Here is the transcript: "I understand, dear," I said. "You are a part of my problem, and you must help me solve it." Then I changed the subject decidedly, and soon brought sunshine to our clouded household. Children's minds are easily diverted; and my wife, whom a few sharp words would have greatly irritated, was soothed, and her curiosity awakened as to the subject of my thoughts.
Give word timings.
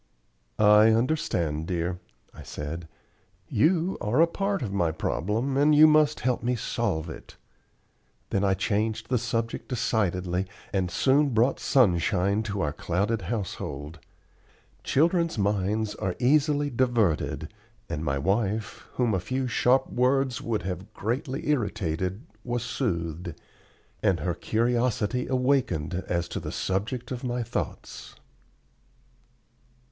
"I 0.57 0.89
understand, 0.93 1.67
dear," 1.67 1.99
I 2.33 2.41
said. 2.41 2.87
"You 3.47 3.99
are 4.01 4.19
a 4.19 4.25
part 4.25 4.63
of 4.63 4.73
my 4.73 4.91
problem, 4.91 5.55
and 5.57 5.75
you 5.75 5.85
must 5.85 6.21
help 6.21 6.41
me 6.41 6.55
solve 6.55 7.07
it." 7.07 7.35
Then 8.31 8.43
I 8.43 8.55
changed 8.55 9.09
the 9.09 9.19
subject 9.19 9.67
decidedly, 9.67 10.47
and 10.73 10.89
soon 10.89 11.35
brought 11.35 11.59
sunshine 11.59 12.41
to 12.49 12.61
our 12.61 12.73
clouded 12.73 13.21
household. 13.21 13.99
Children's 14.83 15.37
minds 15.37 15.93
are 15.93 16.15
easily 16.17 16.71
diverted; 16.71 17.53
and 17.87 18.03
my 18.03 18.17
wife, 18.17 18.87
whom 18.93 19.13
a 19.13 19.19
few 19.19 19.45
sharp 19.47 19.87
words 19.91 20.41
would 20.41 20.63
have 20.63 20.95
greatly 20.95 21.47
irritated, 21.47 22.25
was 22.43 22.63
soothed, 22.63 23.35
and 24.01 24.21
her 24.21 24.33
curiosity 24.33 25.27
awakened 25.27 25.93
as 26.07 26.27
to 26.29 26.39
the 26.39 26.51
subject 26.51 27.11
of 27.11 27.23
my 27.23 27.43
thoughts. 27.43 28.15